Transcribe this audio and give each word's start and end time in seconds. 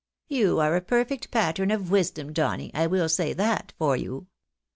"You 0.39 0.59
are 0.59 0.75
a 0.75 0.81
perfect 0.81 1.29
pattern 1.29 1.69
of 1.69 1.91
wisdom, 1.91 2.33
Donny, 2.33 2.71
I 2.73 2.87
will 2.87 3.07
say 3.07 3.33
that 3.33 3.75
for 3.77 3.95
you. 3.95 4.25